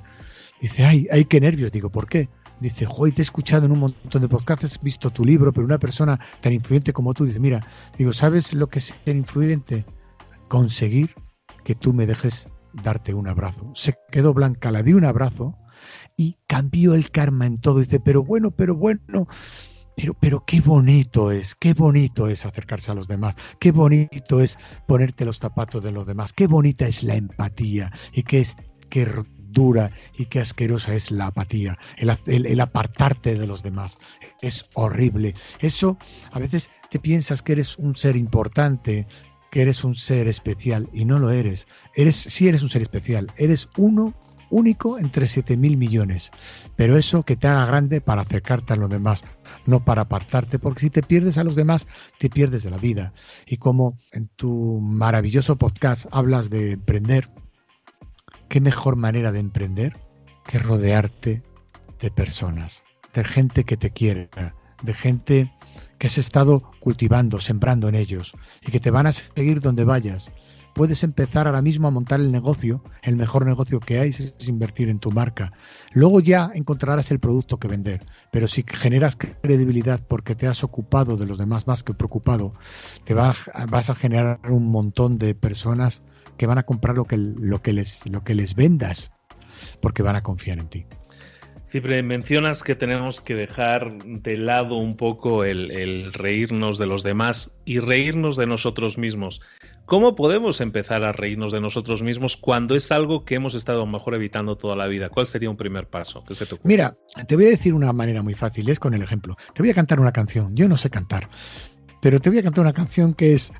Dice, 0.61 0.85
ay, 0.85 1.07
ay, 1.11 1.27
qué 1.27 1.41
nervios. 1.41 1.71
Digo, 1.71 1.91
¿por 1.91 2.09
qué? 2.09 2.29
Dice, 2.61 2.87
joder, 2.87 3.15
te 3.15 3.23
he 3.23 3.25
escuchado 3.25 3.67
en 3.67 3.73
un 3.73 3.81
montón 3.81 4.23
de 4.23 4.29
podcasts, 4.29 4.79
he 4.81 4.85
visto 4.85 5.11
tu 5.11 5.25
libro, 5.25 5.53
pero 5.53 5.67
una 5.67 5.79
persona 5.79 6.19
tan 6.41 6.53
influyente 6.53 6.93
como 6.93 7.15
tú 7.15 7.25
dice, 7.25 7.41
mira, 7.41 7.67
digo, 7.99 8.13
¿sabes 8.13 8.53
lo 8.53 8.69
que 8.69 8.79
es 8.79 8.95
ser 9.05 9.17
influyente? 9.17 9.85
Conseguir 10.49 11.15
que 11.65 11.75
tú 11.75 11.93
me 11.93 12.07
dejes 12.07 12.49
darte 12.73 13.15
un 13.15 13.29
abrazo. 13.29 13.71
Se 13.75 13.95
quedó 14.11 14.35
blanca, 14.35 14.71
la 14.71 14.83
di 14.83 14.93
un 14.93 15.05
abrazo 15.05 15.57
y 16.17 16.37
cambió 16.47 16.95
el 16.95 17.11
karma 17.11 17.47
en 17.47 17.59
todo. 17.59 17.81
Dice, 17.81 18.01
pero 18.01 18.23
bueno, 18.23 18.51
pero 18.51 18.75
bueno, 18.75 19.27
pero, 19.97 20.15
pero 20.15 20.45
qué 20.47 20.61
bonito 20.61 21.31
es, 21.31 21.55
qué 21.55 21.75
bonito 21.75 22.29
es 22.29 22.45
acercarse 22.45 22.91
a 22.91 22.95
los 22.95 23.09
demás, 23.09 23.35
qué 23.59 23.73
bonito 23.73 24.41
es 24.41 24.59
ponerte 24.87 25.25
los 25.25 25.39
zapatos 25.39 25.83
de 25.83 25.91
los 25.91 26.07
demás, 26.07 26.33
qué 26.33 26.47
bonita 26.47 26.87
es 26.87 27.03
la 27.03 27.17
empatía 27.17 27.91
y 28.13 28.23
qué 28.23 28.41
es 28.41 28.57
qué 28.91 29.05
dura 29.57 29.91
y 30.19 30.27
qué 30.27 30.41
asquerosa 30.41 30.95
es 30.95 31.11
la 31.11 31.29
apatía, 31.29 31.79
el, 31.97 32.61
apartarte 32.61 33.37
de 33.37 33.47
los 33.47 33.63
demás. 33.63 33.97
Es 34.43 34.69
horrible. 34.75 35.35
Eso 35.61 35.97
a 36.31 36.39
veces 36.39 36.71
te 36.91 36.99
piensas 36.99 37.43
que 37.43 37.53
eres 37.53 37.79
un 37.79 37.97
ser 37.97 38.17
importante, 38.17 39.07
que 39.51 39.63
eres 39.63 39.83
un 39.83 39.95
ser 39.95 40.29
especial 40.29 40.91
y 40.93 41.07
no 41.07 41.19
lo 41.19 41.31
eres. 41.31 41.67
Eres 41.95 42.17
sí 42.17 42.47
eres 42.49 42.63
un 42.63 42.69
ser 42.69 42.83
especial, 42.83 43.33
eres 43.39 43.69
uno 43.79 44.15
único 44.51 44.99
entre 44.99 45.27
siete 45.27 45.57
mil 45.57 45.79
millones. 45.79 46.31
Pero 46.77 46.99
eso 46.99 47.23
que 47.23 47.37
te 47.37 47.49
haga 47.49 47.65
grande 47.65 48.03
para 48.03 48.23
acercarte 48.23 48.75
a 48.75 48.77
los 48.77 48.91
demás, 48.91 49.25
no 49.65 49.87
para 49.87 50.03
apartarte, 50.03 50.59
porque 50.59 50.81
si 50.81 50.91
te 50.91 51.03
pierdes 51.03 51.39
a 51.39 51.45
los 51.45 51.57
demás, 51.57 51.87
te 52.19 52.29
pierdes 52.29 52.63
de 52.63 52.71
la 52.71 52.77
vida. 52.77 53.15
Y 53.47 53.57
como 53.57 53.99
en 54.13 54.29
tu 54.37 54.81
maravilloso 54.83 55.57
podcast 55.57 56.05
hablas 56.11 56.51
de 56.51 56.73
emprender, 56.73 57.31
¿Qué 58.49 58.61
mejor 58.61 58.97
manera 58.97 59.33
de 59.33 59.41
emprender 59.41 59.97
que 60.47 60.59
rodearte 60.59 61.43
de 62.01 62.11
personas, 62.11 62.85
de 63.13 63.25
gente 63.25 63.65
que 63.65 63.77
te 63.77 63.91
quiere, 63.91 64.31
de 64.83 64.95
gente 64.95 65.53
que 65.99 66.07
has 66.07 66.19
estado 66.19 66.71
cultivando, 66.81 67.41
sembrando 67.41 67.89
en 67.89 67.97
ellos 67.97 68.35
y 68.63 68.71
que 68.71 68.81
te 68.81 68.91
van 68.91 69.07
a 69.07 69.13
seguir 69.13 69.61
donde 69.61 69.85
vayas? 69.85 70.31
Puedes 70.75 71.03
empezar 71.03 71.47
ahora 71.47 71.63
mismo 71.63 71.89
a 71.89 71.91
montar 71.91 72.21
el 72.21 72.31
negocio, 72.31 72.85
el 73.03 73.17
mejor 73.17 73.47
negocio 73.47 73.81
que 73.81 73.99
hay 73.99 74.11
es 74.11 74.47
invertir 74.47 74.91
en 74.91 75.01
tu 75.01 75.11
marca. 75.11 75.53
Luego 75.93 76.21
ya 76.21 76.51
encontrarás 76.55 77.11
el 77.11 77.19
producto 77.19 77.59
que 77.59 77.67
vender, 77.67 78.05
pero 78.31 78.47
si 78.47 78.63
generas 78.69 79.17
credibilidad 79.17 80.03
porque 80.07 80.35
te 80.35 80.47
has 80.47 80.63
ocupado 80.63 81.17
de 81.17 81.25
los 81.25 81.39
demás 81.39 81.67
más 81.67 81.83
que 81.83 81.95
preocupado, 81.95 82.53
te 83.05 83.15
vas, 83.15 83.51
vas 83.71 83.89
a 83.89 83.95
generar 83.95 84.39
un 84.51 84.71
montón 84.71 85.17
de 85.17 85.35
personas 85.35 86.03
que 86.37 86.47
van 86.47 86.59
a 86.59 86.65
comprar 86.65 86.97
lo 86.97 87.05
que, 87.05 87.17
lo 87.17 87.63
que, 87.63 87.73
les, 87.73 88.07
lo 88.07 88.23
que 88.23 88.35
les 88.35 88.55
vendas, 88.55 89.13
porque 89.81 90.03
van 90.03 90.17
a 90.17 90.23
confiar 90.23 90.59
en 90.59 90.69
ti. 90.69 90.87
Siempre 91.69 92.03
mencionas 92.03 92.63
que 92.63 92.77
tenemos 92.77 93.21
que 93.21 93.35
dejar 93.35 93.99
de 94.05 94.39
lado 94.39 94.77
un 94.77 94.97
poco 94.97 95.45
el, 95.45 95.71
el, 95.73 96.13
reírnos 96.13 96.79
de 96.79 96.87
los 96.87 97.03
demás 97.03 97.59
y 97.65 97.81
reírnos 97.81 98.37
de 98.37 98.47
nosotros 98.47 98.99
mismos. 98.99 99.41
¿Cómo 99.85 100.17
podemos 100.17 100.61
empezar 100.61 101.05
a 101.05 101.13
reírnos 101.13 101.53
de 101.53 101.61
nosotros 101.61 102.03
mismos 102.03 102.37
cuando 102.37 102.75
es 102.75 102.91
algo 102.91 103.25
que 103.25 103.37
hemos 103.37 103.55
estado 103.55 103.87
mejor 103.87 104.15
evitando 104.15 104.57
toda 104.57 104.75
la 104.75 104.87
vida? 104.87 105.11
¿Cuál 105.11 105.27
sería 105.27 105.49
un 105.49 105.57
primer 105.57 105.87
paso 105.87 106.25
que 106.25 106.35
se 106.35 106.45
te 106.45 106.57
Mira, 106.65 106.97
te 107.29 107.37
voy 107.37 107.47
a 107.47 107.51
decir 107.51 107.73
una 107.73 107.93
manera 107.93 108.21
muy 108.21 108.35
fácil, 108.35 108.69
es 108.69 108.81
con 108.81 108.95
el 108.95 109.03
ejemplo. 109.03 109.37
Te 109.55 109.63
voy 109.63 109.71
a 109.71 109.75
cantar 109.75 110.01
una 110.01 110.13
canción. 110.13 110.57
Yo 110.57 110.69
no 110.69 110.77
sé 110.77 110.91
cantar, 110.91 111.29
pero 112.01 112.21
te 112.21 112.31
voy 112.31 112.39
a 112.39 112.43
cantar 112.43 112.63
una 112.63 112.73
canción 112.73 113.15
que 113.15 113.35
es... 113.35 113.53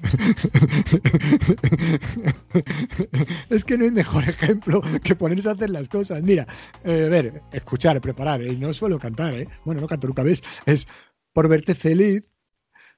es 3.50 3.64
que 3.64 3.78
no 3.78 3.84
hay 3.84 3.90
mejor 3.90 4.24
ejemplo 4.24 4.82
que 5.02 5.14
ponerse 5.14 5.48
a 5.48 5.52
hacer 5.52 5.70
las 5.70 5.88
cosas. 5.88 6.22
Mira, 6.22 6.46
eh, 6.84 7.04
a 7.06 7.08
ver, 7.08 7.42
escuchar, 7.52 8.00
preparar, 8.00 8.42
y 8.42 8.56
no 8.56 8.74
suelo 8.74 8.98
cantar, 8.98 9.34
¿eh? 9.34 9.48
Bueno, 9.64 9.80
no 9.80 9.88
canto 9.88 10.06
nunca, 10.06 10.22
¿ves? 10.22 10.42
Es 10.66 10.86
por 11.32 11.48
verte 11.48 11.74
feliz, 11.74 12.24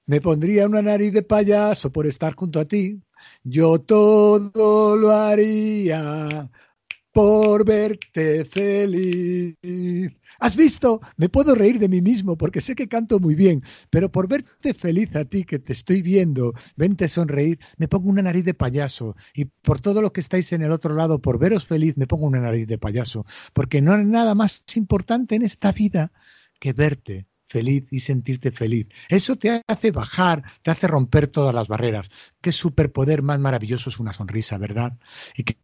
me 0.07 0.21
pondría 0.21 0.67
una 0.67 0.83
nariz 0.83 1.13
de 1.13 1.23
payaso 1.23 1.93
por 1.93 2.07
estar 2.07 2.35
junto 2.35 2.61
a 2.61 2.65
ti. 2.65 3.01
Yo 3.45 3.81
todo 3.81 4.97
lo 4.97 5.13
haría 5.13 6.51
por 7.13 7.65
verte 7.65 8.45
feliz. 8.47 9.57
¿Has 10.41 10.57
visto? 10.57 11.01
Me 11.17 11.29
puedo 11.29 11.55
reír 11.55 11.79
de 11.79 11.89
mí 11.89 12.01
mismo 12.01 12.37
porque 12.37 12.61
sé 12.61 12.75
que 12.75 12.89
canto 12.89 13.21
muy 13.21 13.35
bien, 13.35 13.63
pero 13.91 14.11
por 14.11 14.29
verte 14.29 14.75
feliz 14.75 15.15
a 15.15 15.25
ti 15.25 15.45
que 15.45 15.59
te 15.59 15.75
estoy 15.75 16.03
viendo, 16.03 16.55
vente 16.75 17.09
sonreír, 17.09 17.59
me 17.77 17.87
pongo 17.87 18.09
una 18.09 18.23
nariz 18.23 18.45
de 18.45 18.55
payaso. 18.55 19.15
Y 19.35 19.45
por 19.45 19.81
todo 19.81 20.03
lo 20.03 20.13
que 20.13 20.21
estáis 20.23 20.53
en 20.53 20.63
el 20.63 20.73
otro 20.73 20.95
lado, 20.95 21.21
por 21.21 21.39
veros 21.39 21.67
feliz, 21.67 21.97
me 21.97 22.07
pongo 22.07 22.27
una 22.27 22.41
nariz 22.41 22.67
de 22.67 22.79
payaso. 22.79 23.27
Porque 23.53 23.83
no 23.83 23.93
hay 23.93 24.05
nada 24.05 24.35
más 24.35 24.65
importante 24.75 25.37
en 25.37 25.43
esta 25.43 25.71
vida 25.73 26.13
que 26.59 26.73
verte 26.73 27.27
feliz 27.53 27.85
y 27.91 28.01
sentirte 28.01 28.51
feliz. 28.51 28.89
Eso 29.11 29.37
te 29.37 29.63
hace 29.69 29.91
bajar, 29.91 30.43
te 30.63 30.71
hace 30.71 30.87
romper 30.87 31.27
todas 31.27 31.55
las 31.55 31.69
barreras. 31.69 32.09
Qué 32.41 32.51
superpoder 32.51 33.21
más 33.21 33.39
maravilloso 33.39 33.91
es 33.91 33.99
una 33.99 34.15
sonrisa, 34.15 34.57
¿verdad? 34.57 34.99
Y 35.37 35.45
qué 35.45 35.57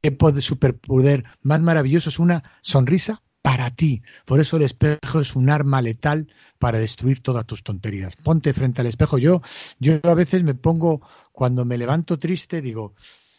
superpoder 0.42 1.24
más 1.40 1.60
maravilloso 1.62 2.10
es 2.10 2.18
una 2.18 2.42
sonrisa 2.60 3.22
para 3.40 3.70
ti. 3.70 4.02
Por 4.26 4.38
eso 4.40 4.58
el 4.58 4.64
espejo 4.64 5.20
es 5.20 5.34
un 5.34 5.48
arma 5.48 5.80
letal 5.80 6.28
para 6.58 6.78
destruir 6.78 7.22
todas 7.22 7.46
tus 7.46 7.62
tonterías. 7.62 8.16
Ponte 8.16 8.52
frente 8.52 8.82
al 8.82 8.88
espejo. 8.88 9.16
Yo, 9.16 9.40
yo 9.78 9.98
a 10.02 10.14
veces 10.14 10.44
me 10.44 10.54
pongo, 10.54 11.00
cuando 11.32 11.64
me 11.64 11.78
levanto 11.78 12.18
triste, 12.18 12.60
digo, 12.60 12.94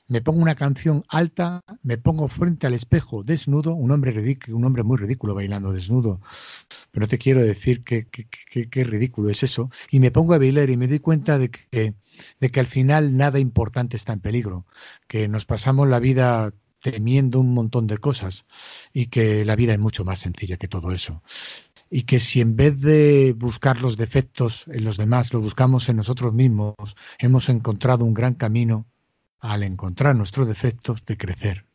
me 0.10 0.22
pongo 0.22 0.42
una 0.42 0.56
canción 0.56 1.06
alta, 1.08 1.62
me 1.84 1.98
pongo 1.98 2.28
frente 2.28 2.68
al 2.68 2.74
espejo 2.74 3.24
desnudo, 3.24 3.74
un 3.76 3.92
hombre 3.92 4.38
un 4.50 4.66
hombre 4.66 4.84
muy 4.84 4.98
ridículo 4.98 5.36
bailando 5.36 5.72
desnudo, 5.72 6.20
pero 6.92 7.08
te 7.08 7.18
quiero 7.18 7.42
decir 7.42 7.84
que, 7.84 8.08
qué 8.08 8.84
ridículo 8.84 9.30
es 9.30 9.44
eso, 9.44 9.70
y 9.92 10.00
me 10.00 10.12
pongo 10.12 10.34
a 10.34 10.40
bailar 10.40 10.70
y 10.70 10.78
me 10.78 10.88
doy 10.88 11.00
cuenta 11.00 11.38
de 11.38 11.50
que, 11.52 11.94
de 12.40 12.50
que 12.50 12.60
al 12.60 12.66
final 12.66 13.16
nada 13.16 13.40
importante 13.40 13.96
está 13.98 14.14
en 14.14 14.20
peligro, 14.20 14.66
que 15.08 15.28
nos 15.28 15.46
pasamos 15.46 15.88
la 15.88 16.00
vida 16.00 16.54
temiendo 16.82 17.40
un 17.40 17.54
montón 17.54 17.86
de 17.88 18.00
cosas 18.00 18.46
y 18.94 19.08
que 19.08 19.46
la 19.46 19.56
vida 19.56 19.74
es 19.74 19.80
mucho 19.80 20.04
más 20.06 20.20
sencilla 20.20 20.58
que 20.58 20.68
todo 20.68 20.92
eso. 20.92 21.22
Y 21.92 22.04
que 22.04 22.20
si 22.20 22.40
en 22.40 22.56
vez 22.56 22.80
de 22.82 23.34
buscar 23.38 23.82
los 23.82 23.98
defectos 23.98 24.66
en 24.68 24.84
los 24.84 24.96
demás, 24.98 25.34
lo 25.34 25.42
buscamos 25.42 25.90
en 25.90 25.98
nosotros 25.98 26.34
mismos, 26.34 26.76
hemos 27.18 27.50
encontrado 27.50 28.06
un 28.06 28.14
gran 28.14 28.36
camino 28.36 28.86
al 29.40 29.64
encontrar 29.64 30.16
nuestros 30.16 30.48
defectos, 30.48 31.06
de 31.06 31.18
crecer. 31.18 31.66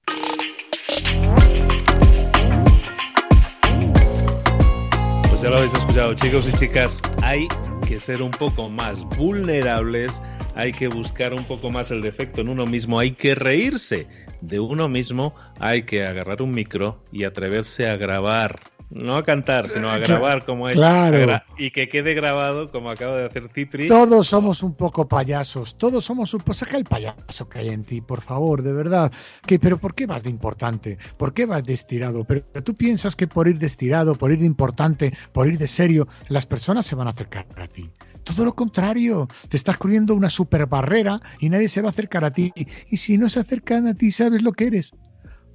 Pues 5.28 5.42
ya 5.42 5.50
lo 5.50 5.56
habéis 5.56 5.74
escuchado, 5.74 6.14
chicos 6.14 6.48
y 6.48 6.52
chicas, 6.52 7.00
hay 7.22 7.48
que 7.86 8.00
ser 8.00 8.22
un 8.22 8.30
poco 8.30 8.68
más 8.68 9.04
vulnerables, 9.16 10.20
hay 10.54 10.72
que 10.72 10.88
buscar 10.88 11.34
un 11.34 11.44
poco 11.44 11.70
más 11.70 11.90
el 11.90 12.02
defecto 12.02 12.40
en 12.40 12.48
uno 12.48 12.66
mismo, 12.66 12.98
hay 12.98 13.12
que 13.12 13.34
reírse 13.34 14.06
de 14.40 14.60
uno 14.60 14.88
mismo, 14.88 15.34
hay 15.58 15.84
que 15.84 16.06
agarrar 16.06 16.42
un 16.42 16.52
micro 16.52 17.02
y 17.12 17.24
atreverse 17.24 17.88
a 17.88 17.96
grabar 17.96 18.60
no 18.90 19.16
a 19.16 19.24
cantar, 19.24 19.68
sino 19.68 19.90
a 19.90 19.98
grabar 19.98 20.44
como 20.44 20.68
es. 20.68 20.76
Claro. 20.76 21.42
Y 21.58 21.70
que 21.70 21.88
quede 21.88 22.14
grabado 22.14 22.70
como 22.70 22.90
acaba 22.90 23.16
de 23.16 23.24
hacer 23.26 23.48
Cipri. 23.52 23.88
Todos 23.88 24.28
somos 24.28 24.62
un 24.62 24.74
poco 24.74 25.08
payasos. 25.08 25.76
Todos 25.76 26.04
somos 26.04 26.32
un 26.34 26.40
poco. 26.40 26.54
Saca 26.54 26.76
el 26.76 26.84
payaso 26.84 27.48
que 27.48 27.58
hay 27.58 27.68
en 27.70 27.84
ti, 27.84 28.00
por 28.00 28.22
favor, 28.22 28.62
de 28.62 28.72
verdad. 28.72 29.12
Que, 29.46 29.58
pero 29.58 29.78
¿por 29.78 29.94
qué 29.94 30.06
vas 30.06 30.22
de 30.22 30.30
importante? 30.30 30.98
¿Por 31.16 31.34
qué 31.34 31.46
vas 31.46 31.64
de 31.64 31.74
estirado? 31.74 32.24
Pero 32.24 32.44
tú 32.62 32.74
piensas 32.74 33.16
que 33.16 33.26
por 33.26 33.48
ir 33.48 33.58
de 33.58 33.66
estirado, 33.66 34.14
por 34.14 34.32
ir 34.32 34.38
de 34.38 34.46
importante, 34.46 35.12
por 35.32 35.48
ir 35.48 35.58
de 35.58 35.68
serio, 35.68 36.06
las 36.28 36.46
personas 36.46 36.86
se 36.86 36.94
van 36.94 37.08
a 37.08 37.10
acercar 37.10 37.46
a 37.56 37.66
ti. 37.66 37.90
Todo 38.22 38.44
lo 38.44 38.54
contrario, 38.54 39.28
te 39.48 39.56
estás 39.56 39.76
corriendo 39.76 40.14
una 40.14 40.30
super 40.30 40.66
barrera 40.66 41.20
y 41.40 41.50
nadie 41.50 41.68
se 41.68 41.82
va 41.82 41.88
a 41.88 41.90
acercar 41.90 42.24
a 42.24 42.32
ti. 42.32 42.52
Y 42.88 42.96
si 42.96 43.18
no 43.18 43.28
se 43.28 43.40
acercan 43.40 43.86
a 43.86 43.94
ti, 43.94 44.12
¿sabes 44.12 44.42
lo 44.42 44.52
que 44.52 44.68
eres? 44.68 44.94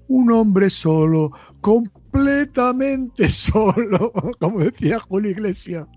Un 0.09 0.31
hombre 0.31 0.69
solo, 0.69 1.31
completamente 1.61 3.29
solo, 3.29 4.11
como 4.39 4.59
decía 4.59 4.99
Julio 4.99 5.31
Iglesias. 5.31 5.87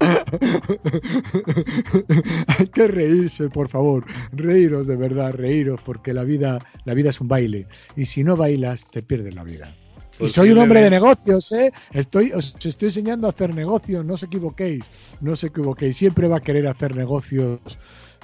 Hay 2.58 2.66
que 2.68 2.88
reírse, 2.88 3.50
por 3.50 3.68
favor. 3.68 4.06
Reíros 4.32 4.86
de 4.86 4.96
verdad, 4.96 5.32
reíros, 5.32 5.80
porque 5.84 6.14
la 6.14 6.24
vida, 6.24 6.64
la 6.84 6.94
vida 6.94 7.10
es 7.10 7.20
un 7.20 7.28
baile. 7.28 7.66
Y 7.96 8.06
si 8.06 8.24
no 8.24 8.36
bailas, 8.36 8.86
te 8.90 9.02
pierdes 9.02 9.34
la 9.34 9.44
vida. 9.44 9.74
Y 10.20 10.28
soy 10.28 10.50
un 10.50 10.58
hombre 10.58 10.82
de 10.82 10.90
negocios, 10.90 11.50
¿eh? 11.52 11.72
Estoy, 11.92 12.32
os 12.32 12.54
estoy 12.62 12.88
enseñando 12.88 13.26
a 13.26 13.30
hacer 13.30 13.54
negocios, 13.54 14.04
no 14.04 14.14
os 14.14 14.22
equivoquéis, 14.22 14.84
no 15.20 15.32
os 15.32 15.42
equivoquéis. 15.42 15.96
Siempre 15.96 16.28
va 16.28 16.36
a 16.36 16.40
querer 16.40 16.66
hacer 16.66 16.94
negocios 16.94 17.58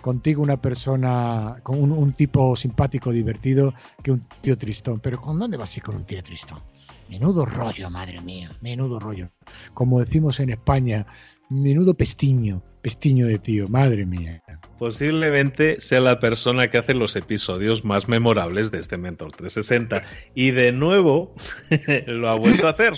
contigo 0.00 0.43
una 0.43 0.61
persona, 0.61 1.61
con 1.62 1.91
un, 1.93 2.12
tipo 2.12 2.57
simpático, 2.57 3.12
divertido, 3.12 3.75
que 4.03 4.12
un 4.12 4.26
tío 4.41 4.57
tristón. 4.57 5.00
Pero 5.00 5.21
¿con 5.21 5.38
dónde 5.38 5.57
vas 5.57 5.75
a 5.75 5.79
ir 5.79 5.83
con 5.83 5.97
un 5.97 6.05
tío 6.05 6.23
tristón? 6.23 6.61
Menudo 7.09 7.45
rollo, 7.45 7.88
madre 7.91 8.21
mía, 8.21 8.57
menudo 8.61 8.99
rollo. 8.99 9.31
Como 9.75 10.00
decimos 10.00 10.41
en 10.41 10.50
España, 10.50 11.07
menudo 11.49 11.95
pestiño, 11.95 12.62
pestiño 12.83 13.26
de 13.26 13.38
tío, 13.38 13.69
madre 13.69 14.07
mía. 14.07 14.43
Posiblemente 14.78 15.80
sea 15.80 16.00
la 16.00 16.21
persona 16.21 16.71
que 16.71 16.78
hace 16.78 16.92
los 16.92 17.16
episodios 17.16 17.85
más 17.85 18.09
memorables 18.09 18.71
de 18.71 18.78
este 18.78 18.99
Mentor 18.99 19.33
360. 19.33 20.02
Y 20.35 20.50
de 20.50 20.73
nuevo 20.73 21.35
lo 22.06 22.28
ha 22.28 22.35
vuelto 22.35 22.66
a 22.66 22.71
hacer. 22.71 22.92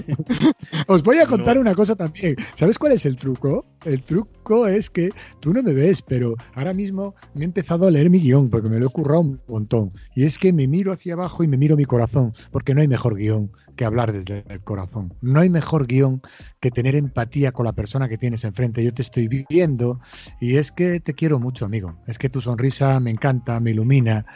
Os 0.86 1.02
voy 1.02 1.18
a 1.18 1.26
contar 1.26 1.58
una 1.58 1.74
cosa 1.74 1.94
también. 1.94 2.36
¿Sabes 2.54 2.78
cuál 2.78 2.92
es 2.92 3.04
el 3.04 3.16
truco? 3.16 3.66
El 3.84 4.02
truco 4.02 4.66
es 4.66 4.88
que 4.88 5.10
tú 5.40 5.52
no 5.52 5.62
me 5.62 5.74
ves, 5.74 6.00
pero 6.00 6.34
ahora 6.54 6.72
mismo 6.72 7.14
me 7.34 7.42
he 7.42 7.44
empezado 7.44 7.86
a 7.86 7.90
leer 7.90 8.08
mi 8.08 8.20
guion 8.20 8.48
porque 8.48 8.70
me 8.70 8.78
lo 8.78 8.86
he 8.86 8.90
currado 8.90 9.20
un 9.20 9.40
montón. 9.46 9.92
Y 10.14 10.24
es 10.24 10.38
que 10.38 10.52
me 10.52 10.66
miro 10.66 10.90
hacia 10.92 11.14
abajo 11.14 11.44
y 11.44 11.48
me 11.48 11.58
miro 11.58 11.76
mi 11.76 11.84
corazón, 11.84 12.32
porque 12.50 12.74
no 12.74 12.80
hay 12.80 12.88
mejor 12.88 13.16
guion 13.16 13.50
que 13.76 13.84
hablar 13.84 14.12
desde 14.12 14.44
el 14.48 14.60
corazón. 14.60 15.14
No 15.20 15.40
hay 15.40 15.50
mejor 15.50 15.86
guion 15.86 16.22
que 16.60 16.70
tener 16.70 16.94
empatía 16.96 17.52
con 17.52 17.66
la 17.66 17.72
persona 17.72 18.08
que 18.08 18.18
tienes 18.18 18.44
enfrente. 18.44 18.84
Yo 18.84 18.94
te 18.94 19.02
estoy 19.02 19.28
viviendo 19.28 20.00
y 20.40 20.56
es 20.56 20.72
que 20.72 20.93
te 21.00 21.14
quiero 21.14 21.38
mucho, 21.38 21.64
amigo. 21.64 21.96
Es 22.06 22.18
que 22.18 22.28
tu 22.28 22.40
sonrisa 22.40 22.98
me 23.00 23.10
encanta, 23.10 23.60
me 23.60 23.70
ilumina 23.70 24.26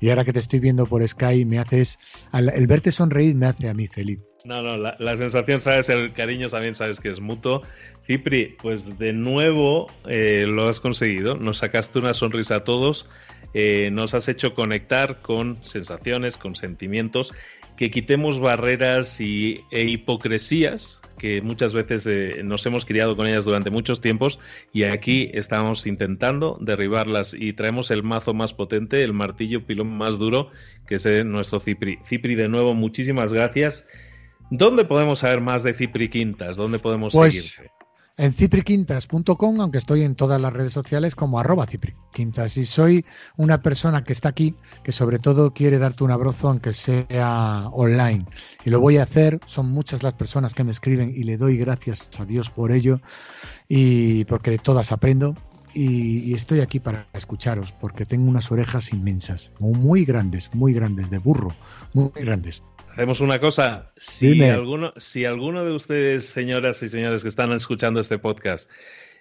y 0.00 0.10
ahora 0.10 0.24
que 0.24 0.32
te 0.32 0.38
estoy 0.38 0.60
viendo 0.60 0.86
por 0.86 1.06
Sky 1.06 1.44
me 1.44 1.58
haces, 1.58 1.98
el 2.32 2.66
verte 2.66 2.92
sonreír 2.92 3.34
me 3.34 3.46
hace 3.46 3.68
a 3.68 3.74
mí 3.74 3.86
feliz. 3.86 4.20
No, 4.44 4.60
no, 4.60 4.76
la, 4.76 5.16
sensación, 5.16 5.60
sabes, 5.60 5.88
el 5.88 6.12
cariño 6.12 6.48
también 6.48 6.74
sabes 6.74 7.00
que 7.00 7.08
es 7.08 7.20
mutuo. 7.20 7.62
Cipri, 8.06 8.56
pues 8.60 8.98
de 8.98 9.14
nuevo 9.14 9.86
eh, 10.06 10.44
lo 10.46 10.68
has 10.68 10.80
conseguido, 10.80 11.36
nos 11.36 11.58
sacaste 11.58 11.98
una 11.98 12.12
sonrisa 12.12 12.56
a 12.56 12.64
todos, 12.64 13.08
eh, 13.54 13.88
nos 13.90 14.12
has 14.12 14.28
hecho 14.28 14.54
conectar 14.54 15.22
con 15.22 15.64
sensaciones, 15.64 16.36
con 16.36 16.54
sentimientos 16.54 17.32
que 17.76 17.90
quitemos 17.90 18.40
barreras 18.40 19.20
y, 19.20 19.60
e 19.70 19.84
hipocresías 19.84 21.00
que 21.18 21.40
muchas 21.42 21.74
veces 21.74 22.06
eh, 22.06 22.42
nos 22.44 22.66
hemos 22.66 22.84
criado 22.84 23.16
con 23.16 23.26
ellas 23.26 23.44
durante 23.44 23.70
muchos 23.70 24.00
tiempos 24.00 24.40
y 24.72 24.84
aquí 24.84 25.30
estamos 25.32 25.86
intentando 25.86 26.58
derribarlas 26.60 27.34
y 27.34 27.52
traemos 27.52 27.90
el 27.90 28.02
mazo 28.02 28.34
más 28.34 28.52
potente, 28.52 29.02
el 29.02 29.12
martillo 29.12 29.64
pilón 29.64 29.96
más 29.96 30.18
duro 30.18 30.50
que 30.86 30.96
es 30.96 31.24
nuestro 31.24 31.60
Cipri. 31.60 31.98
Cipri, 32.04 32.34
de 32.34 32.48
nuevo, 32.48 32.74
muchísimas 32.74 33.32
gracias. 33.32 33.86
¿Dónde 34.50 34.84
podemos 34.84 35.20
saber 35.20 35.40
más 35.40 35.62
de 35.62 35.72
Cipri 35.72 36.08
Quintas? 36.08 36.56
¿Dónde 36.56 36.78
podemos 36.78 37.12
pues, 37.12 37.60
en 38.16 38.32
cipriquintas.com, 38.32 39.60
aunque 39.60 39.78
estoy 39.78 40.02
en 40.02 40.14
todas 40.14 40.40
las 40.40 40.52
redes 40.52 40.72
sociales 40.72 41.14
como 41.14 41.40
arroba 41.40 41.66
cipriquintas. 41.66 42.56
Y 42.56 42.64
soy 42.64 43.04
una 43.36 43.60
persona 43.60 44.04
que 44.04 44.12
está 44.12 44.28
aquí, 44.28 44.54
que 44.84 44.92
sobre 44.92 45.18
todo 45.18 45.52
quiere 45.52 45.78
darte 45.78 46.04
un 46.04 46.12
abrazo, 46.12 46.48
aunque 46.48 46.72
sea 46.72 47.68
online. 47.72 48.26
Y 48.64 48.70
lo 48.70 48.80
voy 48.80 48.98
a 48.98 49.02
hacer, 49.02 49.40
son 49.46 49.66
muchas 49.66 50.02
las 50.02 50.14
personas 50.14 50.54
que 50.54 50.64
me 50.64 50.70
escriben 50.70 51.12
y 51.16 51.24
le 51.24 51.36
doy 51.36 51.56
gracias 51.56 52.08
a 52.18 52.24
Dios 52.24 52.50
por 52.50 52.70
ello, 52.70 53.00
y 53.68 54.24
porque 54.26 54.50
de 54.52 54.58
todas 54.58 54.92
aprendo. 54.92 55.34
Y, 55.76 56.18
y 56.30 56.34
estoy 56.34 56.60
aquí 56.60 56.78
para 56.78 57.08
escucharos, 57.14 57.72
porque 57.80 58.06
tengo 58.06 58.30
unas 58.30 58.52
orejas 58.52 58.92
inmensas, 58.92 59.50
muy 59.58 60.04
grandes, 60.04 60.48
muy 60.54 60.72
grandes, 60.72 61.10
de 61.10 61.18
burro, 61.18 61.52
muy 61.92 62.10
grandes. 62.14 62.62
Hacemos 62.94 63.20
una 63.20 63.40
cosa, 63.40 63.90
si 63.96 64.40
alguno, 64.44 64.94
si 64.98 65.24
alguno 65.24 65.64
de 65.64 65.72
ustedes, 65.72 66.26
señoras 66.26 66.80
y 66.84 66.88
señores 66.88 67.22
que 67.22 67.28
están 67.28 67.50
escuchando 67.50 67.98
este 67.98 68.18
podcast, 68.18 68.70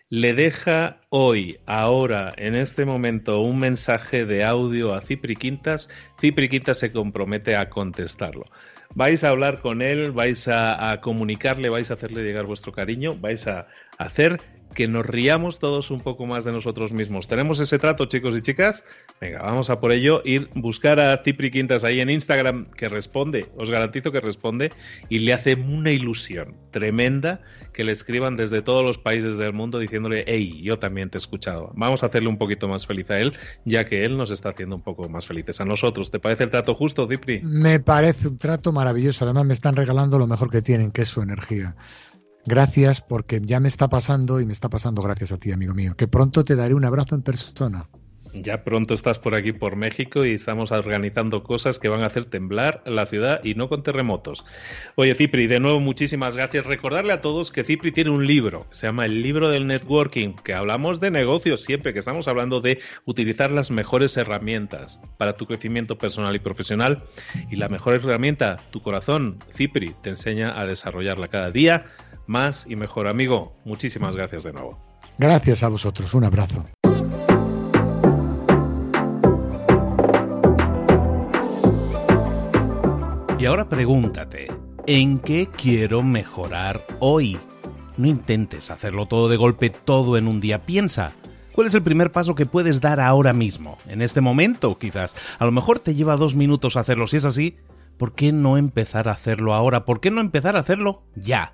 le 0.10 0.36
deja 0.36 1.02
hoy, 1.10 1.58
ahora, 1.66 2.36
en 2.38 2.54
este 2.54 2.86
momento, 2.86 3.42
un 3.42 3.58
mensaje 3.58 4.28
de 4.28 4.44
audio 4.44 4.94
a 4.94 5.02
Cipri 5.02 5.36
Quintas, 5.36 5.90
Cipri 6.22 6.50
Quintas 6.50 6.78
se 6.78 6.92
compromete 6.92 7.56
a 7.56 7.72
contestarlo. 7.72 8.46
Vais 8.94 9.24
a 9.24 9.30
hablar 9.30 9.60
con 9.60 9.82
él, 9.82 10.12
vais 10.12 10.48
a, 10.48 10.92
a 10.92 11.02
comunicarle, 11.02 11.70
vais 11.70 11.90
a 11.90 11.96
hacerle 11.96 12.22
llegar 12.22 12.46
vuestro 12.46 12.74
cariño, 12.74 13.18
vais 13.18 13.48
a 13.48 13.66
hacer 13.98 14.40
que 14.74 14.88
nos 14.88 15.06
riamos 15.06 15.60
todos 15.60 15.92
un 15.92 16.02
poco 16.02 16.26
más 16.26 16.44
de 16.44 16.52
nosotros 16.52 16.92
mismos. 16.92 17.28
¿Tenemos 17.28 17.60
ese 17.60 17.80
trato, 17.80 18.06
chicos 18.06 18.36
y 18.36 18.42
chicas? 18.42 18.84
Venga, 19.22 19.42
vamos 19.42 19.70
a 19.70 19.80
por 19.80 19.92
ello. 19.92 20.22
Ir 20.26 20.50
buscar 20.56 21.00
a 21.00 21.22
Cipri 21.24 21.52
Quintas 21.52 21.84
ahí 21.84 22.00
en 22.00 22.10
Instagram, 22.10 22.72
que 22.72 22.90
responde, 22.90 23.48
os 23.56 23.70
garantizo 23.70 24.12
que 24.12 24.20
responde, 24.20 24.72
y 25.10 25.20
le 25.20 25.34
hace 25.34 25.56
una 25.56 25.92
ilusión 25.92 26.56
tremenda 26.72 27.42
que 27.74 27.84
le 27.84 27.92
escriban 27.92 28.38
desde 28.38 28.62
todos 28.62 28.86
los 28.86 28.98
países 28.98 29.38
del 29.38 29.52
mundo 29.52 29.80
diciéndole, 29.80 30.24
hey, 30.28 30.62
yo 30.64 30.80
también 30.80 31.10
te 31.10 31.18
he 31.18 31.20
escuchado. 31.20 31.72
Vamos 31.76 32.04
a 32.04 32.06
hacerle 32.06 32.30
un 32.30 32.38
poquito 32.38 32.68
más 32.68 32.86
feliz 32.86 33.10
a 33.10 33.20
él, 33.20 33.34
ya 33.66 33.86
que 33.86 34.06
él 34.06 34.16
nos 34.18 34.32
está 34.32 34.50
haciendo 34.50 34.76
un 34.76 34.84
poco 34.84 35.10
más 35.10 35.26
felices 35.26 35.60
a 35.60 35.66
nosotros. 35.66 36.12
¿Te 36.12 36.20
parece 36.20 36.44
el 36.44 36.52
trato 36.52 36.76
justo, 36.76 37.08
Cipri? 37.08 37.42
Me 37.42 37.80
parece 37.80 38.28
un 38.28 38.38
trato 38.38 38.72
maravilloso. 38.72 39.26
Además, 39.26 39.46
me 39.46 39.54
están 39.54 39.76
regalando 39.76 40.20
lo 40.20 40.28
mejor 40.28 40.50
que 40.50 40.62
tienen, 40.62 40.92
que 40.92 41.02
es 41.02 41.10
su 41.10 41.22
energía. 41.22 41.76
Gracias 42.46 43.02
porque 43.02 43.42
ya 43.42 43.60
me 43.60 43.70
está 43.70 43.88
pasando 43.90 44.42
y 44.42 44.46
me 44.46 44.54
está 44.54 44.70
pasando 44.70 45.02
gracias 45.02 45.32
a 45.32 45.38
ti, 45.38 45.52
amigo 45.52 45.74
mío, 45.74 45.96
que 45.96 46.08
pronto 46.08 46.44
te 46.44 46.56
daré 46.56 46.74
un 46.74 46.84
abrazo 46.84 47.16
en 47.16 47.22
persona. 47.22 47.88
Ya 48.34 48.64
pronto 48.64 48.96
estás 48.96 49.20
por 49.20 49.36
aquí, 49.36 49.52
por 49.52 49.76
México, 49.76 50.26
y 50.26 50.32
estamos 50.32 50.72
organizando 50.72 51.44
cosas 51.44 51.78
que 51.78 51.88
van 51.88 52.02
a 52.02 52.08
hacer 52.08 52.26
temblar 52.26 52.82
la 52.86 53.06
ciudad 53.06 53.42
y 53.44 53.54
no 53.54 53.70
con 53.70 53.84
terremotos. 53.84 54.44
Oye, 54.96 55.14
Cipri, 55.14 55.46
de 55.46 55.60
nuevo, 55.60 55.80
muchísimas 55.80 56.36
gracias. 56.36 56.66
Recordarle 56.66 57.14
a 57.14 57.22
todos 57.22 57.52
que 57.52 57.64
Cipri 57.64 57.92
tiene 57.92 58.10
un 58.10 58.26
libro, 58.26 58.66
se 58.72 58.88
llama 58.88 59.06
El 59.06 59.22
libro 59.22 59.50
del 59.50 59.68
networking, 59.68 60.34
que 60.44 60.56
hablamos 60.56 61.00
de 61.00 61.12
negocios 61.12 61.62
siempre, 61.62 61.94
que 61.94 62.00
estamos 62.00 62.28
hablando 62.28 62.60
de 62.60 62.80
utilizar 63.06 63.52
las 63.52 63.70
mejores 63.70 64.18
herramientas 64.18 65.00
para 65.18 65.38
tu 65.38 65.46
crecimiento 65.46 66.00
personal 66.00 66.36
y 66.36 66.40
profesional. 66.40 67.04
Y 67.52 67.58
la 67.58 67.70
mejor 67.70 67.94
herramienta, 67.94 68.62
tu 68.72 68.82
corazón, 68.82 69.38
Cipri, 69.56 69.96
te 70.02 70.10
enseña 70.10 70.60
a 70.60 70.66
desarrollarla 70.66 71.28
cada 71.28 71.52
día 71.52 71.86
más 72.28 72.66
y 72.68 72.76
mejor. 72.76 73.08
Amigo, 73.08 73.54
muchísimas 73.66 74.16
gracias 74.16 74.44
de 74.44 74.54
nuevo. 74.54 74.80
Gracias 75.18 75.64
a 75.64 75.68
vosotros, 75.68 76.14
un 76.14 76.24
abrazo. 76.24 76.66
Y 83.44 83.46
ahora 83.46 83.68
pregúntate, 83.68 84.48
¿en 84.88 85.20
qué 85.20 85.48
quiero 85.48 86.02
mejorar 86.02 86.88
hoy? 87.00 87.38
No 87.98 88.08
intentes 88.08 88.72
hacerlo 88.72 89.06
todo 89.06 89.28
de 89.28 89.36
golpe, 89.36 89.70
todo 89.70 90.18
en 90.18 90.30
un 90.30 90.40
día. 90.40 90.62
Piensa, 90.62 91.12
¿cuál 91.52 91.68
es 91.68 91.74
el 91.74 91.84
primer 91.84 92.14
paso 92.14 92.36
que 92.36 92.46
puedes 92.46 92.80
dar 92.80 93.02
ahora 93.02 93.34
mismo? 93.34 93.78
En 93.86 94.02
este 94.02 94.22
momento, 94.22 94.80
quizás. 94.80 95.16
A 95.40 95.46
lo 95.46 95.52
mejor 95.52 95.80
te 95.80 95.94
lleva 95.94 96.16
dos 96.16 96.36
minutos 96.36 96.78
hacerlo. 96.78 97.06
Si 97.06 97.18
es 97.18 97.26
así, 97.26 97.58
¿por 97.98 98.16
qué 98.16 98.32
no 98.32 98.58
empezar 98.58 99.10
a 99.10 99.12
hacerlo 99.12 99.54
ahora? 99.54 99.84
¿Por 99.84 100.00
qué 100.00 100.10
no 100.10 100.22
empezar 100.22 100.56
a 100.56 100.62
hacerlo 100.62 101.04
ya, 101.16 101.54